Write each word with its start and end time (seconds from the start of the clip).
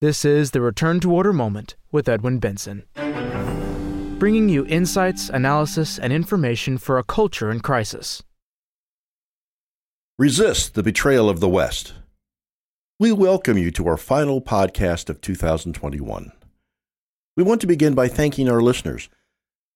This 0.00 0.24
is 0.24 0.50
the 0.50 0.60
Return 0.60 0.98
to 1.00 1.12
Order 1.12 1.32
Moment 1.32 1.76
with 1.92 2.08
Edwin 2.08 2.40
Benson, 2.40 2.82
bringing 4.18 4.48
you 4.48 4.66
insights, 4.66 5.28
analysis, 5.28 6.00
and 6.00 6.12
information 6.12 6.78
for 6.78 6.98
a 6.98 7.04
culture 7.04 7.48
in 7.48 7.60
crisis. 7.60 8.20
Resist 10.18 10.74
the 10.74 10.82
betrayal 10.82 11.30
of 11.30 11.38
the 11.38 11.48
West. 11.48 11.94
We 12.98 13.12
welcome 13.12 13.56
you 13.56 13.70
to 13.70 13.86
our 13.86 13.96
final 13.96 14.40
podcast 14.40 15.08
of 15.08 15.20
2021. 15.20 16.32
We 17.36 17.42
want 17.44 17.60
to 17.60 17.66
begin 17.68 17.94
by 17.94 18.08
thanking 18.08 18.48
our 18.48 18.60
listeners. 18.60 19.08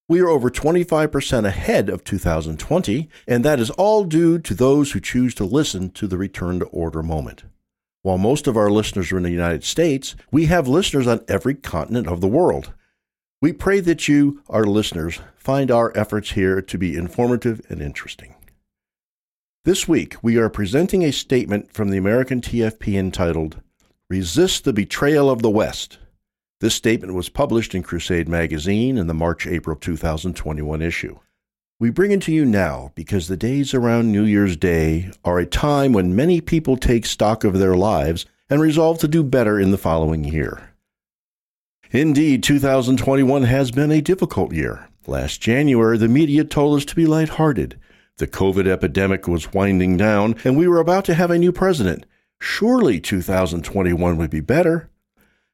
We 0.09 0.21
are 0.21 0.29
over 0.29 0.51
25% 0.51 1.47
ahead 1.47 1.89
of 1.89 2.03
2020, 2.03 3.09
and 3.29 3.45
that 3.45 3.61
is 3.61 3.71
all 3.71 4.03
due 4.03 4.41
to 4.41 4.55
those 4.55 4.93
who 4.93 5.01
choose 5.01 5.35
to 5.37 5.45
listen 5.45 5.91
to 5.93 6.09
the 6.09 6.19
Return 6.19 6.59
to 6.59 6.67
Order 6.67 7.05
moment. 7.05 7.45
While 8.09 8.17
most 8.17 8.47
of 8.47 8.57
our 8.57 8.71
listeners 8.71 9.13
are 9.13 9.19
in 9.19 9.23
the 9.23 9.29
United 9.29 9.65
States, 9.65 10.17
we 10.33 10.47
have 10.47 10.67
listeners 10.67 11.07
on 11.07 11.23
every 11.29 11.55
continent 11.55 12.07
of 12.07 12.23
the 12.23 12.27
world. 12.27 12.73
We 13.43 13.53
pray 13.53 13.81
that 13.81 14.09
you, 14.09 14.43
our 14.49 14.65
listeners, 14.65 15.21
find 15.37 15.71
our 15.71 15.95
efforts 15.95 16.31
here 16.31 16.63
to 16.63 16.79
be 16.79 16.97
informative 16.97 17.61
and 17.69 17.83
interesting. 17.83 18.35
This 19.67 19.87
week, 19.87 20.17
we 20.23 20.39
are 20.39 20.49
presenting 20.49 21.05
a 21.05 21.13
statement 21.13 21.75
from 21.75 21.91
the 21.91 21.99
American 21.99 22.41
TFP 22.41 22.99
entitled, 22.99 23.61
Resist 24.09 24.65
the 24.65 24.73
Betrayal 24.73 25.29
of 25.29 25.43
the 25.43 25.51
West. 25.51 25.99
This 26.61 26.75
statement 26.75 27.13
was 27.13 27.29
published 27.29 27.75
in 27.75 27.83
Crusade 27.83 28.27
Magazine 28.27 28.97
in 28.97 29.07
the 29.07 29.13
March 29.13 29.47
April 29.47 29.77
2021 29.77 30.81
issue. 30.81 31.19
We 31.81 31.91
bring 31.91 32.11
it 32.11 32.23
to 32.23 32.33
you 32.33 32.45
now 32.45 32.91
because 32.97 33.29
the 33.29 33.37
days 33.37 33.73
around 33.73 34.11
New 34.11 34.25
Year's 34.25 34.57
Day 34.57 35.13
are 35.25 35.39
a 35.39 35.47
time 35.47 35.93
when 35.93 36.17
many 36.17 36.41
people 36.41 36.77
take 36.77 37.07
stock 37.07 37.45
of 37.45 37.57
their 37.61 37.77
lives 37.77 38.27
and 38.51 38.61
resolve 38.61 38.99
to 38.99 39.07
do 39.07 39.23
better 39.23 39.61
in 39.61 39.71
the 39.71 39.79
following 39.79 40.25
year. 40.25 40.71
Indeed, 41.93 42.43
2021 42.43 43.45
has 43.45 43.71
been 43.71 43.93
a 43.93 44.01
difficult 44.01 44.53
year. 44.53 44.89
Last 45.07 45.41
January, 45.41 45.97
the 45.99 46.09
media 46.09 46.43
told 46.43 46.77
us 46.77 46.85
to 46.87 46.97
be 46.97 47.07
lighthearted. 47.07 47.79
The 48.17 48.27
COVID 48.27 48.67
epidemic 48.67 49.29
was 49.29 49.53
winding 49.53 49.97
down, 49.97 50.35
and 50.43 50.57
we 50.57 50.67
were 50.67 50.81
about 50.81 51.05
to 51.05 51.15
have 51.15 51.31
a 51.31 51.39
new 51.39 51.53
president. 51.53 52.07
Surely 52.41 52.99
2021 52.99 54.17
would 54.17 54.31
be 54.31 54.41
better. 54.41 54.91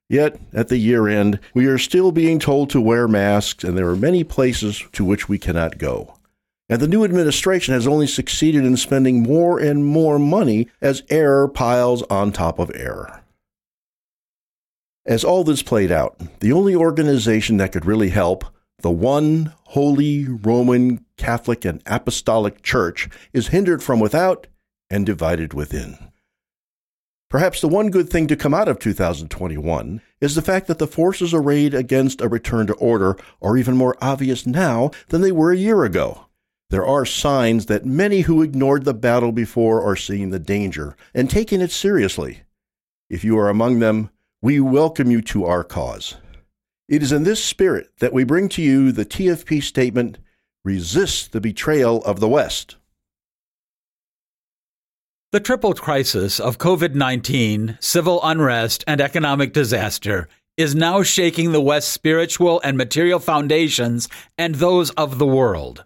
Yet, 0.09 0.39
at 0.53 0.69
the 0.69 0.79
year 0.79 1.07
end, 1.07 1.39
we 1.55 1.67
are 1.67 1.79
still 1.79 2.13
being 2.13 2.39
told 2.39 2.71
to 2.71 2.81
wear 2.81 3.09
masks, 3.09 3.63
and 3.63 3.77
there 3.77 3.89
are 3.89 3.97
many 3.97 4.25
places 4.25 4.83
to 4.93 5.05
which 5.05 5.29
we 5.29 5.39
cannot 5.39 5.77
go. 5.79 6.14
And 6.69 6.81
the 6.81 6.89
new 6.89 7.05
administration 7.05 7.75
has 7.75 7.87
only 7.87 8.07
succeeded 8.07 8.65
in 8.65 8.77
spending 8.77 9.23
more 9.23 9.59
and 9.59 9.85
more 9.85 10.19
money 10.19 10.69
as 10.81 11.03
error 11.11 11.47
piles 11.47 12.03
on 12.05 12.33
top 12.33 12.59
of 12.59 12.71
error. 12.75 13.23
As 15.07 15.25
all 15.25 15.45
this 15.45 15.63
played 15.63 15.93
out, 15.93 16.19
the 16.41 16.53
only 16.53 16.75
organization 16.75 17.59
that 17.59 17.73
could 17.73 17.85
really 17.85 18.09
help, 18.09 18.47
the 18.81 18.91
one 18.91 19.53
holy 19.65 20.27
Roman 20.27 21.05
Catholic 21.19 21.67
and 21.67 21.83
Apostolic 21.85 22.63
Church, 22.63 23.11
is 23.35 23.49
hindered 23.49 23.83
from 23.83 24.01
without 24.01 24.47
and 24.89 25.05
divided 25.05 25.53
within. 25.53 25.99
Perhaps 27.29 27.61
the 27.61 27.69
one 27.69 27.91
good 27.91 28.09
thing 28.09 28.27
to 28.29 28.37
come 28.37 28.55
out 28.55 28.69
of 28.69 28.79
2021 28.79 30.01
is 30.21 30.35
the 30.35 30.43
fact 30.43 30.69
that 30.69 30.79
the 30.79 30.87
forces 30.87 31.35
arrayed 31.35 31.75
against 31.75 32.23
a 32.23 32.29
return 32.29 32.67
to 32.69 32.75
order 32.75 33.17
are 33.43 33.59
even 33.59 33.77
more 33.77 33.97
obvious 34.01 34.47
now 34.47 34.91
than 35.09 35.21
they 35.21 35.33
were 35.33 35.53
a 35.53 35.57
year 35.57 35.85
ago. 35.85 36.27
There 36.71 36.87
are 36.87 37.05
signs 37.05 37.67
that 37.67 37.85
many 37.85 38.23
who 38.23 38.43
ignored 38.43 38.85
the 38.85 38.95
battle 38.95 39.33
before 39.33 39.83
are 39.83 39.97
seeing 39.97 40.31
the 40.31 40.39
danger 40.39 40.97
and 41.15 41.29
taking 41.29 41.61
it 41.61 41.71
seriously. 41.71 42.43
If 43.11 43.23
you 43.23 43.39
are 43.39 43.49
among 43.49 43.79
them, 43.79 44.11
we 44.43 44.61
welcome 44.61 45.11
you 45.11 45.23
to 45.23 45.45
our 45.45 45.63
cause. 45.63 46.17
It 46.89 47.03
is 47.03 47.13
in 47.13 47.25
this 47.25 47.43
spirit 47.43 47.91
that 48.01 48.13
we 48.13 48.25
bring 48.25 48.49
to 48.51 48.63
you 48.63 48.93
the 48.93 49.07
TFP 49.07 49.63
statement 49.63 50.19
Resist 50.65 51.33
the 51.33 51.41
Betrayal 51.41 52.03
of 52.05 52.21
the 52.21 52.29
West. 52.29 52.77
The 55.33 55.41
triple 55.41 55.75
crisis 55.75 56.39
of 56.39 56.59
COVID 56.59 56.95
19, 56.95 57.79
civil 57.81 58.21
unrest, 58.23 58.85
and 58.87 59.01
economic 59.01 59.53
disaster 59.53 60.29
is 60.57 60.75
now 60.75 61.03
shaking 61.03 61.53
the 61.53 61.61
West's 61.61 61.91
spiritual 61.91 62.61
and 62.63 62.77
material 62.77 63.19
foundations 63.19 64.09
and 64.39 64.55
those 64.55 64.91
of 64.91 65.19
the 65.19 65.27
world. 65.27 65.85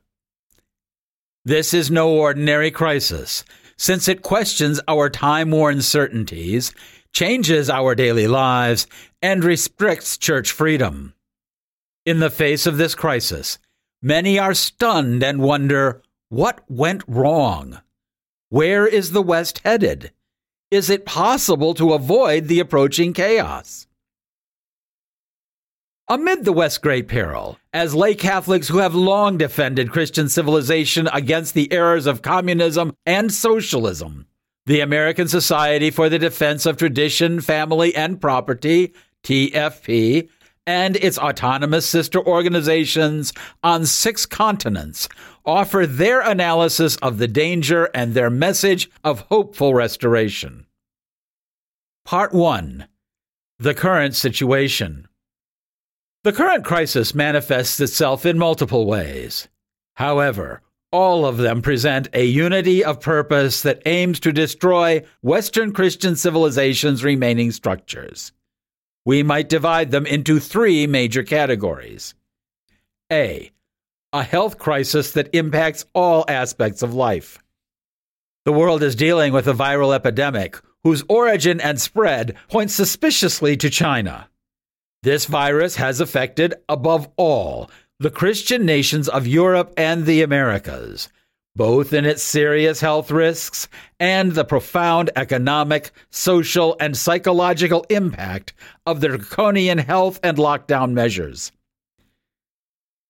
This 1.45 1.73
is 1.73 1.91
no 1.91 2.11
ordinary 2.11 2.71
crisis, 2.71 3.45
since 3.77 4.09
it 4.09 4.23
questions 4.23 4.81
our 4.87 5.09
time 5.09 5.51
worn 5.51 5.83
certainties, 5.83 6.73
changes 7.13 7.71
our 7.71 7.95
daily 7.95 8.27
lives, 8.27 8.87
and 9.23 9.43
restricts 9.43 10.17
church 10.17 10.53
freedom. 10.53 11.15
In 12.05 12.21
the 12.21 12.31
face 12.31 12.67
of 12.67 12.77
this 12.77 12.95
crisis, 12.95 13.59
many 14.03 14.39
are 14.39 14.55
stunned 14.55 15.23
and 15.23 15.41
wonder 15.41 16.03
what 16.29 16.61
went 16.69 17.03
wrong? 17.09 17.81
Where 18.51 18.87
is 18.87 19.13
the 19.13 19.23
West 19.23 19.61
headed? 19.65 20.13
Is 20.71 20.91
it 20.91 21.07
possible 21.07 21.75
to 21.75 21.95
avoid 21.95 22.49
the 22.49 22.61
approaching 22.61 23.13
chaos? 23.13 23.88
Amid 26.11 26.47
the 26.47 26.55
West's 26.55 26.79
great 26.79 27.07
peril, 27.07 27.59
as 27.75 27.95
lay 27.95 28.15
Catholics 28.15 28.69
who 28.69 28.79
have 28.79 28.95
long 28.95 29.37
defended 29.37 29.93
Christian 29.93 30.31
civilization 30.31 31.07
against 31.09 31.53
the 31.53 31.71
errors 31.71 32.07
of 32.07 32.23
communism 32.23 32.95
and 33.05 33.31
socialism, 33.31 34.27
the 34.65 34.81
American 34.81 35.29
Society 35.29 35.91
for 35.91 36.09
the 36.09 36.19
Defense 36.19 36.65
of 36.65 36.79
Tradition, 36.79 37.43
Family, 37.43 37.95
and 37.95 38.19
Property, 38.23 38.95
TFP, 39.23 40.31
and 40.67 40.97
its 40.97 41.19
autonomous 41.19 41.85
sister 41.85 42.27
organizations 42.27 43.35
on 43.63 43.85
six 43.85 44.25
continents 44.25 45.11
offer 45.45 45.87
their 45.87 46.23
analysis 46.23 46.97
of 47.03 47.19
the 47.19 47.29
danger 47.29 47.91
and 47.93 48.15
their 48.15 48.31
message 48.31 48.91
of 49.05 49.21
hopeful 49.29 49.75
restoration. 49.75 50.65
Part 52.07 52.33
1 52.33 52.89
The 53.59 53.75
Current 53.75 54.17
Situation 54.17 55.07
the 56.29 56.35
current 56.35 56.63
crisis 56.63 57.15
manifests 57.15 57.81
itself 57.81 58.27
in 58.27 58.37
multiple 58.37 58.85
ways. 58.85 59.49
However, 59.95 60.61
all 60.93 61.25
of 61.25 61.39
them 61.39 61.63
present 61.63 62.09
a 62.13 62.23
unity 62.23 62.85
of 62.85 63.01
purpose 63.01 63.63
that 63.63 63.81
aims 63.87 64.21
to 64.21 64.31
destroy 64.31 65.03
Western 65.23 65.73
Christian 65.73 66.17
civilization's 66.17 67.03
remaining 67.03 67.51
structures. 67.51 68.33
We 69.07 69.23
might 69.23 69.49
divide 69.49 69.91
them 69.91 70.05
into 70.05 70.39
three 70.39 70.87
major 70.87 71.23
categories. 71.23 72.15
A. 73.11 73.51
A 74.13 74.23
health 74.23 74.59
crisis 74.59 75.13
that 75.13 75.35
impacts 75.35 75.87
all 75.95 76.27
aspects 76.29 76.83
of 76.83 76.93
life. 76.93 77.39
The 78.45 78.53
world 78.53 78.83
is 78.83 78.95
dealing 78.95 79.33
with 79.33 79.49
a 79.49 79.55
viral 79.55 79.95
epidemic 79.95 80.61
whose 80.85 81.05
origin 81.09 81.59
and 81.59 81.81
spread 81.81 82.37
point 82.51 82.71
suspiciously 82.71 83.57
to 83.57 83.71
China. 83.71 84.29
This 85.03 85.27
virus 85.27 85.77
has 85.77 86.01
affected, 86.01 86.55
above 86.69 87.09
all, 87.17 87.71
the 88.01 88.11
Christian 88.11 88.67
nations 88.67 89.09
of 89.09 89.27
Europe 89.27 89.73
and 89.77 90.07
the 90.07 90.23
Americas, 90.23 91.09
both 91.55 91.93
in 91.93 92.05
its 92.05 92.23
serious 92.23 92.81
health 92.81 93.11
risks 93.11 93.69
and 94.01 94.33
the 94.33 94.45
profound 94.45 95.11
economic, 95.15 95.93
social, 96.11 96.77
and 96.81 96.97
psychological 96.97 97.87
impact 97.91 98.55
of 98.87 99.01
the 99.01 99.09
draconian 99.09 99.79
health 99.79 100.19
and 100.23 100.37
lockdown 100.37 100.93
measures. 100.93 101.53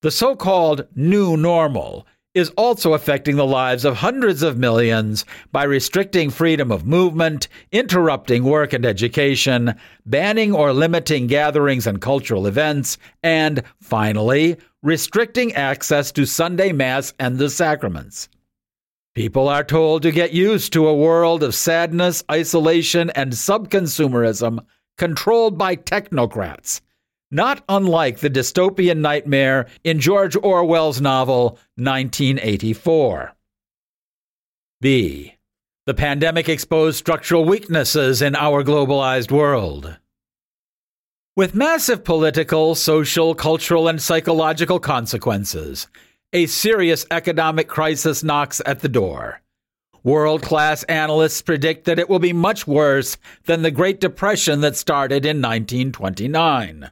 The 0.03 0.11
so 0.11 0.37
called 0.37 0.87
new 0.95 1.37
normal 1.37 2.07
is 2.35 2.51
also 2.51 2.93
affecting 2.93 3.37
the 3.37 3.47
lives 3.47 3.85
of 3.85 3.97
hundreds 3.97 4.43
of 4.43 4.59
millions 4.59 5.25
by 5.51 5.65
restricting 5.65 6.31
freedom 6.31 6.71
of 6.71 6.87
movement, 6.87 7.49
interrupting 7.73 8.45
work 8.45 8.73
and 8.73 8.85
education, 8.85 9.75
banning 10.07 10.55
or 10.55 10.73
limiting 10.73 11.27
gatherings 11.27 11.87
and 11.87 12.01
cultural 12.01 12.47
events, 12.47 12.99
and, 13.23 13.63
finally, 13.81 14.57
restricting 14.83 15.53
access 15.55 16.13
to 16.13 16.27
Sunday 16.27 16.73
Mass 16.73 17.13
and 17.19 17.39
the 17.39 17.51
sacraments. 17.51 18.29
People 19.15 19.49
are 19.49 19.65
told 19.65 20.03
to 20.03 20.13
get 20.13 20.33
used 20.33 20.73
to 20.73 20.87
a 20.87 20.95
world 20.95 21.43
of 21.43 21.55
sadness, 21.55 22.23
isolation, 22.31 23.11
and 23.11 23.33
subconsumerism 23.33 24.61
controlled 24.97 25.59
by 25.59 25.75
technocrats 25.75 26.81
not 27.31 27.63
unlike 27.69 28.19
the 28.19 28.31
dystopian 28.31 28.99
nightmare 28.99 29.67
in 29.85 30.01
George 30.01 30.37
Orwell's 30.37 31.01
novel 31.01 31.59
1984. 31.77 33.35
B. 34.81 35.35
The 35.87 35.95
pandemic 35.95 36.49
exposed 36.49 36.99
structural 36.99 37.45
weaknesses 37.45 38.23
in 38.23 38.37
our 38.37 38.63
globalized 38.63 39.31
world. 39.31 39.99
With 41.37 41.55
massive 41.55 42.05
political, 42.05 42.75
social, 42.75 43.35
cultural, 43.35 43.89
and 43.89 44.03
psychological 44.03 44.81
consequences, 44.81 45.87
a 46.33 46.47
serious 46.47 47.07
economic 47.11 47.69
crisis 47.69 48.23
knocks 48.23 48.61
at 48.67 48.81
the 48.81 48.89
door. 48.89 49.41
World 50.03 50.43
class 50.43 50.83
analysts 50.85 51.43
predict 51.43 51.85
that 51.85 51.99
it 51.99 52.09
will 52.09 52.19
be 52.19 52.33
much 52.33 52.67
worse 52.67 53.17
than 53.47 53.63
the 53.63 53.71
Great 53.71 54.01
Depression 54.01 54.61
that 54.61 54.77
started 54.77 55.25
in 55.25 55.41
1929. 55.41 56.91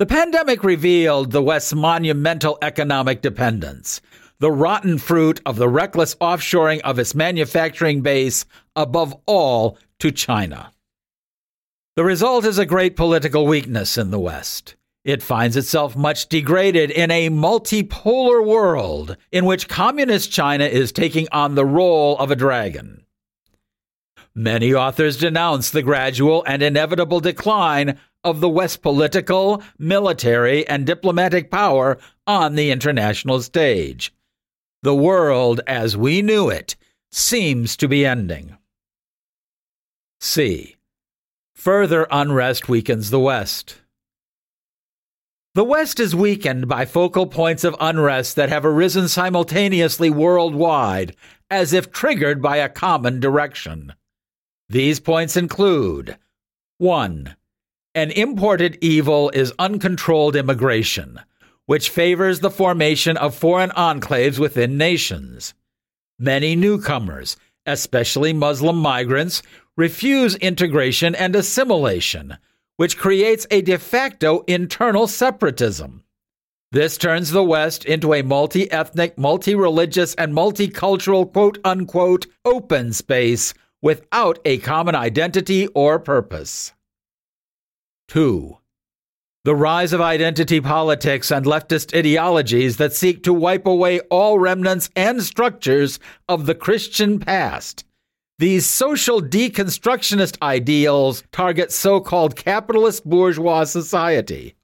The 0.00 0.06
pandemic 0.06 0.64
revealed 0.64 1.30
the 1.30 1.42
West's 1.42 1.74
monumental 1.74 2.56
economic 2.62 3.20
dependence, 3.20 4.00
the 4.38 4.50
rotten 4.50 4.96
fruit 4.96 5.42
of 5.44 5.56
the 5.56 5.68
reckless 5.68 6.14
offshoring 6.14 6.80
of 6.80 6.98
its 6.98 7.14
manufacturing 7.14 8.00
base, 8.00 8.46
above 8.74 9.14
all 9.26 9.76
to 9.98 10.10
China. 10.10 10.72
The 11.96 12.04
result 12.04 12.46
is 12.46 12.56
a 12.56 12.64
great 12.64 12.96
political 12.96 13.46
weakness 13.46 13.98
in 13.98 14.10
the 14.10 14.18
West. 14.18 14.74
It 15.04 15.22
finds 15.22 15.54
itself 15.54 15.94
much 15.94 16.30
degraded 16.30 16.90
in 16.90 17.10
a 17.10 17.28
multipolar 17.28 18.42
world 18.42 19.18
in 19.30 19.44
which 19.44 19.68
communist 19.68 20.32
China 20.32 20.64
is 20.64 20.92
taking 20.92 21.28
on 21.30 21.56
the 21.56 21.66
role 21.66 22.16
of 22.16 22.30
a 22.30 22.36
dragon. 22.36 23.04
Many 24.34 24.72
authors 24.72 25.16
denounce 25.16 25.70
the 25.70 25.82
gradual 25.82 26.44
and 26.46 26.62
inevitable 26.62 27.20
decline 27.20 27.98
of 28.22 28.40
the 28.40 28.48
West's 28.48 28.76
political, 28.76 29.62
military, 29.78 30.66
and 30.68 30.86
diplomatic 30.86 31.50
power 31.50 31.98
on 32.26 32.54
the 32.54 32.70
international 32.70 33.42
stage. 33.42 34.14
The 34.82 34.94
world 34.94 35.60
as 35.66 35.96
we 35.96 36.22
knew 36.22 36.48
it 36.48 36.76
seems 37.10 37.76
to 37.78 37.88
be 37.88 38.06
ending. 38.06 38.56
C. 40.20 40.76
Further 41.54 42.06
unrest 42.10 42.68
weakens 42.68 43.10
the 43.10 43.20
West. 43.20 43.80
The 45.54 45.64
West 45.64 45.98
is 45.98 46.14
weakened 46.14 46.68
by 46.68 46.84
focal 46.84 47.26
points 47.26 47.64
of 47.64 47.74
unrest 47.80 48.36
that 48.36 48.48
have 48.50 48.64
arisen 48.64 49.08
simultaneously 49.08 50.08
worldwide, 50.08 51.16
as 51.50 51.72
if 51.72 51.90
triggered 51.90 52.40
by 52.40 52.58
a 52.58 52.68
common 52.68 53.18
direction. 53.18 53.92
These 54.70 55.00
points 55.00 55.36
include 55.36 56.16
1. 56.78 57.36
An 57.96 58.10
imported 58.12 58.78
evil 58.80 59.28
is 59.34 59.52
uncontrolled 59.58 60.36
immigration, 60.36 61.20
which 61.66 61.90
favors 61.90 62.38
the 62.38 62.50
formation 62.50 63.16
of 63.16 63.34
foreign 63.34 63.70
enclaves 63.70 64.38
within 64.38 64.78
nations. 64.78 65.54
Many 66.20 66.54
newcomers, 66.54 67.36
especially 67.66 68.32
Muslim 68.32 68.76
migrants, 68.76 69.42
refuse 69.76 70.36
integration 70.36 71.16
and 71.16 71.34
assimilation 71.34 72.38
which 72.80 72.96
creates 72.96 73.46
a 73.50 73.60
de 73.60 73.76
facto 73.76 74.42
internal 74.46 75.06
separatism. 75.06 76.02
This 76.72 76.96
turns 76.96 77.30
the 77.30 77.44
West 77.44 77.84
into 77.84 78.14
a 78.14 78.22
multi 78.22 78.70
ethnic, 78.72 79.18
multi 79.18 79.54
religious, 79.54 80.14
and 80.14 80.32
multicultural 80.32 81.30
quote 81.30 81.58
unquote 81.62 82.26
open 82.42 82.94
space 82.94 83.52
without 83.82 84.38
a 84.44 84.58
common 84.58 84.94
identity 84.94 85.66
or 85.68 85.98
purpose. 85.98 86.72
2. 88.08 88.56
The 89.44 89.54
rise 89.54 89.92
of 89.92 90.00
identity 90.00 90.60
politics 90.60 91.30
and 91.30 91.46
leftist 91.46 91.96
ideologies 91.96 92.76
that 92.76 92.92
seek 92.92 93.22
to 93.24 93.32
wipe 93.32 93.66
away 93.66 94.00
all 94.10 94.38
remnants 94.38 94.90
and 94.94 95.22
structures 95.22 95.98
of 96.28 96.46
the 96.46 96.54
Christian 96.54 97.18
past 97.18 97.84
these 98.40 98.64
social 98.64 99.20
deconstructionist 99.20 100.40
ideals 100.40 101.22
target 101.30 101.70
so 101.70 102.00
called 102.00 102.36
capitalist 102.36 103.04
bourgeois 103.04 103.64
society. 103.64 104.54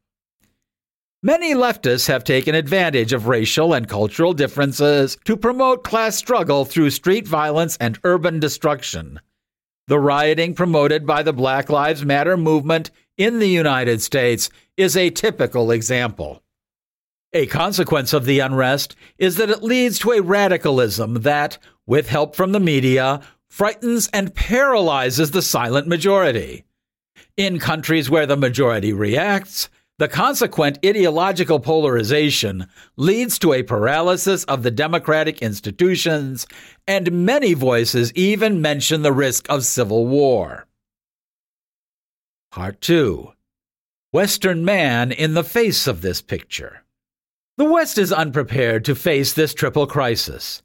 Many 1.22 1.54
leftists 1.54 2.06
have 2.08 2.24
taken 2.24 2.54
advantage 2.54 3.14
of 3.14 3.26
racial 3.26 3.72
and 3.72 3.88
cultural 3.88 4.34
differences 4.34 5.16
to 5.24 5.36
promote 5.36 5.82
class 5.82 6.14
struggle 6.16 6.66
through 6.66 6.90
street 6.90 7.26
violence 7.26 7.76
and 7.78 7.98
urban 8.04 8.38
destruction. 8.38 9.18
The 9.88 9.98
rioting 9.98 10.54
promoted 10.54 11.06
by 11.06 11.22
the 11.22 11.32
Black 11.32 11.70
Lives 11.70 12.04
Matter 12.04 12.36
movement 12.36 12.90
in 13.16 13.38
the 13.38 13.48
United 13.48 14.02
States 14.02 14.50
is 14.76 14.94
a 14.94 15.10
typical 15.10 15.70
example. 15.70 16.42
A 17.32 17.46
consequence 17.46 18.12
of 18.12 18.26
the 18.26 18.40
unrest 18.40 18.94
is 19.16 19.36
that 19.36 19.50
it 19.50 19.62
leads 19.62 19.98
to 20.00 20.12
a 20.12 20.22
radicalism 20.22 21.22
that, 21.22 21.56
with 21.86 22.08
help 22.08 22.36
from 22.36 22.52
the 22.52 22.60
media, 22.60 23.20
frightens 23.48 24.08
and 24.12 24.34
paralyzes 24.34 25.30
the 25.30 25.42
silent 25.42 25.86
majority. 25.86 26.64
In 27.38 27.58
countries 27.58 28.10
where 28.10 28.26
the 28.26 28.36
majority 28.36 28.92
reacts, 28.92 29.70
the 29.98 30.08
consequent 30.08 30.78
ideological 30.84 31.58
polarization 31.58 32.66
leads 32.96 33.38
to 33.38 33.52
a 33.52 33.62
paralysis 33.62 34.44
of 34.44 34.62
the 34.62 34.70
democratic 34.70 35.40
institutions, 35.40 36.46
and 36.86 37.24
many 37.24 37.54
voices 37.54 38.12
even 38.14 38.60
mention 38.60 39.02
the 39.02 39.12
risk 39.12 39.48
of 39.48 39.64
civil 39.64 40.06
war. 40.06 40.66
Part 42.50 42.80
2 42.80 43.32
Western 44.12 44.64
Man 44.64 45.12
in 45.12 45.34
the 45.34 45.44
Face 45.44 45.86
of 45.86 46.00
This 46.00 46.22
Picture. 46.22 46.82
The 47.58 47.64
West 47.64 47.96
is 47.96 48.12
unprepared 48.12 48.84
to 48.84 48.94
face 48.94 49.32
this 49.32 49.54
triple 49.54 49.86
crisis. 49.86 50.62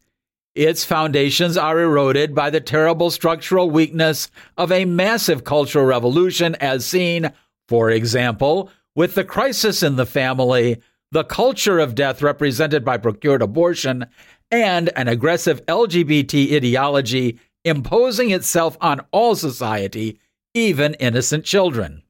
Its 0.55 0.83
foundations 0.83 1.55
are 1.55 1.79
eroded 1.79 2.35
by 2.35 2.49
the 2.49 2.59
terrible 2.59 3.09
structural 3.09 3.69
weakness 3.69 4.29
of 4.57 4.71
a 4.71 4.83
massive 4.83 5.45
cultural 5.45 5.85
revolution, 5.85 6.55
as 6.55 6.85
seen, 6.85 7.31
for 7.69 7.89
example, 7.89 8.69
with 8.95 9.15
the 9.15 9.23
crisis 9.23 9.83
in 9.83 9.95
the 9.95 10.05
family, 10.05 10.81
the 11.11 11.23
culture 11.23 11.79
of 11.79 11.95
death 11.95 12.21
represented 12.21 12.85
by 12.85 12.97
procured 12.97 13.41
abortion, 13.41 14.05
and 14.49 14.89
an 14.95 15.07
aggressive 15.07 15.65
LGBT 15.65 16.53
ideology 16.53 17.39
imposing 17.63 18.31
itself 18.31 18.77
on 18.81 19.01
all 19.11 19.35
society, 19.35 20.19
even 20.53 20.93
innocent 20.95 21.45
children. 21.45 22.03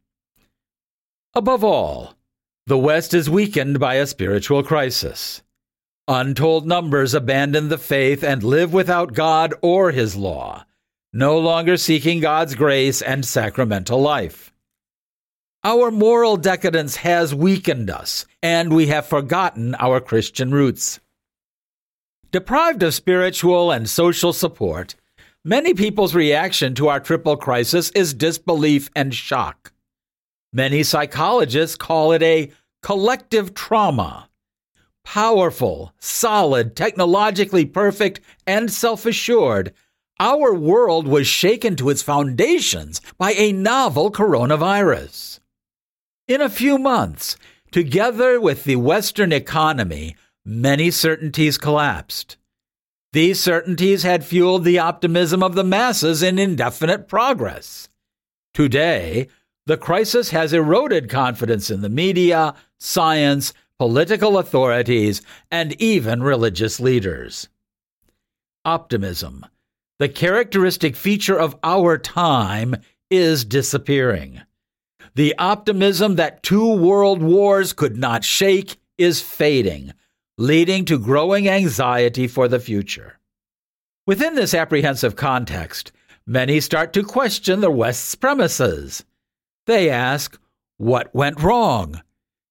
Above 1.33 1.63
all, 1.63 2.15
the 2.67 2.77
West 2.77 3.13
is 3.13 3.29
weakened 3.29 3.79
by 3.79 3.95
a 3.95 4.07
spiritual 4.07 4.63
crisis. 4.63 5.41
Untold 6.07 6.67
numbers 6.67 7.13
abandon 7.13 7.69
the 7.69 7.77
faith 7.77 8.23
and 8.23 8.43
live 8.43 8.73
without 8.73 9.13
God 9.13 9.53
or 9.61 9.91
His 9.91 10.15
law, 10.15 10.65
no 11.13 11.37
longer 11.37 11.77
seeking 11.77 12.19
God's 12.19 12.55
grace 12.55 13.01
and 13.01 13.25
sacramental 13.25 14.01
life. 14.01 14.50
Our 15.63 15.91
moral 15.91 16.37
decadence 16.37 16.95
has 16.95 17.35
weakened 17.35 17.91
us, 17.91 18.25
and 18.41 18.73
we 18.73 18.87
have 18.87 19.05
forgotten 19.05 19.75
our 19.75 19.99
Christian 19.99 20.51
roots. 20.51 20.99
Deprived 22.31 22.81
of 22.81 22.95
spiritual 22.95 23.69
and 23.69 23.87
social 23.87 24.33
support, 24.33 24.95
many 25.45 25.75
people's 25.75 26.15
reaction 26.15 26.73
to 26.75 26.87
our 26.87 26.99
triple 26.99 27.37
crisis 27.37 27.91
is 27.91 28.15
disbelief 28.15 28.89
and 28.95 29.13
shock. 29.13 29.71
Many 30.51 30.81
psychologists 30.81 31.75
call 31.75 32.11
it 32.11 32.23
a 32.23 32.51
collective 32.81 33.53
trauma 33.53 34.29
powerful, 35.03 35.93
solid, 35.99 36.75
technologically 36.75 37.65
perfect, 37.65 38.19
and 38.47 38.71
self 38.71 39.05
assured, 39.05 39.73
our 40.19 40.53
world 40.53 41.07
was 41.07 41.27
shaken 41.27 41.75
to 41.75 41.89
its 41.89 42.01
foundations 42.01 43.01
by 43.17 43.33
a 43.33 43.51
novel 43.51 44.11
coronavirus. 44.11 45.40
In 46.31 46.39
a 46.39 46.49
few 46.49 46.77
months, 46.77 47.35
together 47.71 48.39
with 48.39 48.63
the 48.63 48.77
Western 48.77 49.33
economy, 49.33 50.15
many 50.45 50.89
certainties 50.89 51.57
collapsed. 51.57 52.37
These 53.11 53.41
certainties 53.41 54.03
had 54.03 54.23
fueled 54.23 54.63
the 54.63 54.79
optimism 54.79 55.43
of 55.43 55.55
the 55.55 55.65
masses 55.65 56.23
in 56.23 56.39
indefinite 56.39 57.09
progress. 57.09 57.89
Today, 58.53 59.27
the 59.65 59.75
crisis 59.75 60.29
has 60.29 60.53
eroded 60.53 61.09
confidence 61.09 61.69
in 61.69 61.81
the 61.81 61.89
media, 61.89 62.53
science, 62.79 63.53
political 63.77 64.37
authorities, 64.37 65.21
and 65.51 65.73
even 65.81 66.23
religious 66.23 66.79
leaders. 66.79 67.49
Optimism, 68.63 69.45
the 69.99 70.07
characteristic 70.07 70.95
feature 70.95 71.37
of 71.37 71.57
our 71.61 71.97
time, 71.97 72.77
is 73.09 73.43
disappearing. 73.43 74.43
The 75.15 75.35
optimism 75.37 76.15
that 76.15 76.41
two 76.41 76.73
world 76.73 77.21
wars 77.21 77.73
could 77.73 77.97
not 77.97 78.23
shake 78.23 78.77
is 78.97 79.21
fading, 79.21 79.93
leading 80.37 80.85
to 80.85 80.97
growing 80.97 81.49
anxiety 81.49 82.27
for 82.27 82.47
the 82.47 82.59
future. 82.59 83.19
Within 84.07 84.35
this 84.35 84.53
apprehensive 84.53 85.17
context, 85.17 85.91
many 86.25 86.61
start 86.61 86.93
to 86.93 87.03
question 87.03 87.59
the 87.59 87.71
West's 87.71 88.15
premises. 88.15 89.03
They 89.67 89.89
ask, 89.89 90.39
What 90.77 91.13
went 91.13 91.41
wrong? 91.41 92.01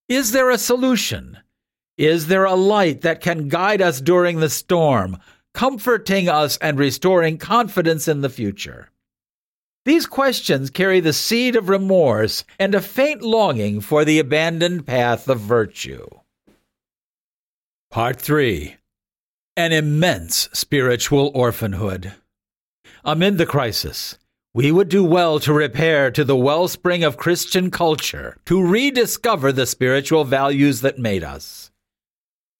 Is 0.09 0.33
there 0.33 0.51
a 0.51 0.59
solution? 0.59 1.39
Is 1.97 2.27
there 2.27 2.45
a 2.45 2.55
light 2.55 3.01
that 3.03 3.21
can 3.21 3.49
guide 3.49 3.81
us 3.81 4.01
during 4.01 4.41
the 4.41 4.51
storm, 4.51 5.19
comforting 5.55 6.29
us 6.29 6.57
and 6.59 6.79
restoring 6.79 7.39
confidence 7.39 8.07
in 8.07 8.21
the 8.21 8.31
future? 8.31 8.91
These 9.85 10.07
questions 10.07 10.71
carry 10.71 11.01
the 11.01 11.13
seed 11.13 11.57
of 11.57 11.69
remorse 11.69 12.45
and 12.59 12.75
a 12.75 12.81
faint 12.81 13.23
longing 13.23 13.81
for 13.81 14.05
the 14.05 14.19
abandoned 14.19 14.87
path 14.87 15.29
of 15.29 15.41
virtue. 15.41 16.07
Part 17.91 18.21
3 18.21 18.77
an 19.57 19.73
immense 19.73 20.49
spiritual 20.55 21.31
orphanhood. 21.35 22.15
Amid 23.05 23.37
the 23.37 23.45
crisis, 23.45 24.17
we 24.55 24.73
would 24.73 24.89
do 24.89 25.05
well 25.05 25.39
to 25.41 25.53
repair 25.53 26.11
to 26.13 26.25
the 26.25 26.37
wellspring 26.37 27.05
of 27.05 27.19
Christian 27.19 27.71
culture 27.71 28.39
to 28.47 28.63
rediscover 28.63 29.53
the 29.53 29.67
spiritual 29.67 30.25
values 30.25 30.81
that 30.81 30.99
made 30.99 31.23
us. 31.23 31.71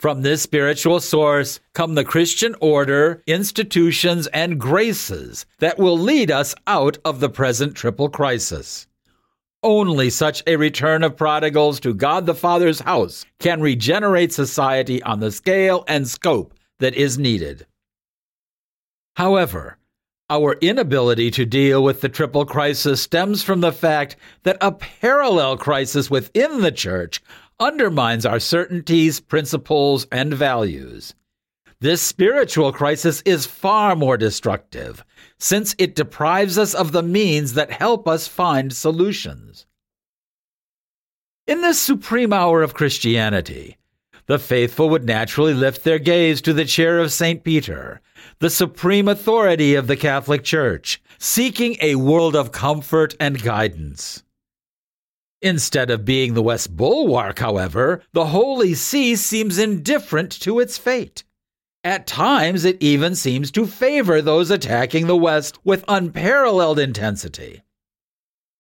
From 0.01 0.23
this 0.23 0.41
spiritual 0.41 0.99
source 0.99 1.61
come 1.75 1.95
the 1.95 2.07
Christian 2.07 2.57
order, 2.63 3.23
institutions, 3.27 4.29
and 4.29 4.59
graces 4.59 5.45
that 5.59 5.79
will 5.79 5.99
lead 5.99 6.31
us 6.31 6.55
out 6.67 6.97
of 7.05 7.21
the 7.21 7.29
present 7.29 7.75
triple 7.75 8.09
crisis. 8.09 8.87
Only 9.63 10.09
such 10.09 10.43
a 10.47 10.57
return 10.57 11.05
of 11.05 11.19
prodigals 11.19 11.81
to 11.81 11.93
God 11.93 12.25
the 12.25 12.35
Father's 12.35 12.81
house 12.81 13.27
can 13.41 13.61
regenerate 13.61 14.33
society 14.33 15.03
on 15.03 15.21
the 15.21 15.31
scale 15.31 15.85
and 15.87 16.09
scope 16.09 16.55
that 16.79 16.95
is 16.95 17.19
needed. 17.19 17.67
However, 19.17 19.77
our 20.31 20.55
inability 20.63 21.31
to 21.33 21.45
deal 21.45 21.85
with 21.85 22.01
the 22.01 22.09
triple 22.09 22.47
crisis 22.47 23.03
stems 23.03 23.43
from 23.43 23.61
the 23.61 23.73
fact 23.73 24.17
that 24.45 24.57
a 24.63 24.73
parallel 24.73 25.59
crisis 25.59 26.09
within 26.09 26.63
the 26.63 26.73
church 26.73 27.21
undermines 27.61 28.27
our 28.27 28.41
certainties, 28.41 29.21
principles, 29.21 30.07
and 30.11 30.35
values. 30.35 31.15
This 31.81 32.03
spiritual 32.03 32.73
crisis 32.73 33.23
is 33.25 33.47
far 33.47 33.95
more 33.95 34.17
destructive, 34.17 35.05
since 35.39 35.75
it 35.79 35.95
deprives 35.95 36.59
us 36.59 36.75
of 36.75 36.93
the 36.93 37.03
means 37.03 37.55
that 37.55 37.71
help 37.71 38.09
us 38.09 38.27
find 38.27 38.73
solutions. 38.73 39.67
In 41.47 41.63
this 41.63 41.79
supreme 41.79 42.33
hour 42.33 42.63
of 42.63 42.75
Christianity, 42.75 43.79
the 44.27 44.39
faithful 44.39 44.91
would 44.91 45.05
naturally 45.05 45.55
lift 45.55 45.83
their 45.83 45.99
gaze 45.99 46.41
to 46.43 46.53
the 46.53 46.65
chair 46.65 46.99
of 46.99 47.13
St. 47.13 47.43
Peter, 47.43 48.01
the 48.39 48.51
supreme 48.51 49.09
authority 49.09 49.75
of 49.75 49.87
the 49.87 49.97
Catholic 49.97 50.45
Church, 50.45 51.03
seeking 51.19 51.77
a 51.81 51.97
world 51.97 52.37
of 52.37 52.53
comfort 52.53 53.15
and 53.19 53.43
guidance. 53.43 54.23
Instead 55.43 55.91
of 55.91 56.05
being 56.05 56.35
the 56.35 56.43
West 56.43 56.77
bulwark, 56.77 57.39
however, 57.39 58.03
the 58.13 58.27
Holy 58.27 58.75
See 58.75 59.17
seems 59.17 59.59
indifferent 59.59 60.31
to 60.41 60.61
its 60.61 60.77
fate. 60.77 61.25
At 61.83 62.07
times, 62.07 62.67
it 62.67 62.77
even 62.81 63.15
seems 63.15 63.51
to 63.53 63.67
favor 63.67 64.21
those 64.21 64.51
attacking 64.51 65.07
the 65.07 65.17
West 65.17 65.59
with 65.65 65.85
unparalleled 65.89 66.79
intensity. 66.79 67.63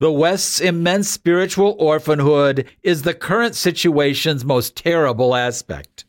The 0.01 0.11
West's 0.11 0.61
immense 0.61 1.11
spiritual 1.11 1.77
orphanhood 1.79 2.67
is 2.83 3.03
the 3.03 3.13
current 3.13 3.55
situation's 3.55 4.47
most 4.47 4.75
terrible 4.75 5.35
aspect. 5.35 6.07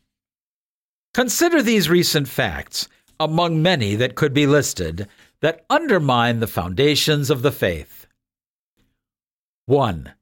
Consider 1.13 1.61
these 1.61 1.89
recent 1.89 2.29
facts, 2.29 2.87
among 3.19 3.61
many 3.61 3.95
that 3.95 4.15
could 4.15 4.33
be 4.33 4.47
listed, 4.47 5.09
that 5.41 5.65
undermine 5.69 6.39
the 6.39 6.47
foundations 6.47 7.29
of 7.29 7.41
the 7.41 7.51
faith. 7.51 8.07
1. 9.65 10.13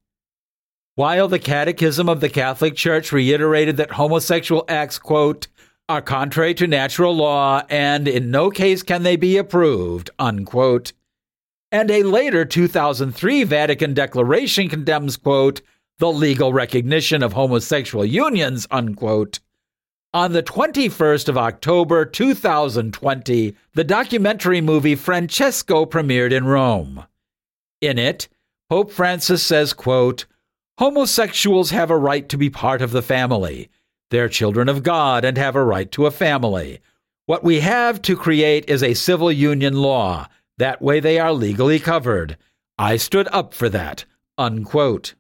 While 1.00 1.29
the 1.29 1.39
Catechism 1.39 2.10
of 2.10 2.20
the 2.20 2.27
Catholic 2.27 2.75
Church 2.75 3.13
reiterated 3.13 3.77
that 3.77 3.91
homosexual 3.91 4.65
acts, 4.68 5.00
quote, 5.00 5.48
are 5.88 6.01
contrary 6.01 6.53
to 6.56 6.68
natural 6.68 7.15
law 7.15 7.63
and 7.70 8.06
in 8.06 8.32
no 8.32 8.50
case 8.50 8.84
can 8.84 9.03
they 9.03 9.15
be 9.15 9.38
approved, 9.38 10.10
unquote, 10.20 10.91
and 11.72 11.89
a 11.89 12.03
later 12.03 12.44
2003 12.44 13.46
Vatican 13.46 13.94
Declaration 13.94 14.68
condemns, 14.68 15.15
quote, 15.15 15.62
the 16.00 16.12
legal 16.12 16.51
recognition 16.51 17.24
of 17.24 17.32
homosexual 17.32 18.03
unions, 18.03 18.68
unquote. 18.70 19.39
On 20.13 20.34
the 20.34 20.44
21st 20.44 21.29
of 21.29 21.38
October 21.38 22.03
2020, 22.03 23.56
the 23.74 23.84
documentary 23.86 24.60
movie 24.60 24.96
Francesco 24.96 25.86
premiered 25.86 26.34
in 26.34 26.44
Rome. 26.44 27.06
In 27.79 27.98
it, 27.98 28.27
Pope 28.70 28.91
Francis 28.91 29.41
says, 29.41 29.72
quote, 29.72 30.25
Homosexuals 30.79 31.71
have 31.71 31.91
a 31.91 31.98
right 31.98 32.29
to 32.29 32.38
be 32.38 32.50
part 32.50 32.81
of 32.81 32.91
the 32.91 33.01
family. 33.01 33.67
They're 34.12 34.29
children 34.29 34.69
of 34.69 34.81
God 34.81 35.25
and 35.25 35.38
have 35.38 35.57
a 35.57 35.63
right 35.65 35.91
to 35.91 36.05
a 36.05 36.12
family. 36.12 36.79
What 37.25 37.43
we 37.43 37.59
have 37.59 38.01
to 38.03 38.15
create 38.15 38.69
is 38.69 38.81
a 38.81 38.93
civil 38.93 39.29
union 39.29 39.74
law 39.74 40.29
that 40.57 40.81
way 40.81 41.01
they 41.01 41.19
are 41.19 41.33
legally 41.33 41.79
covered. 41.79 42.38
I 42.77 42.95
stood 42.95 43.27
up 43.33 43.53
for 43.53 43.67
that. 43.67 44.05
Unquote. 44.38 45.15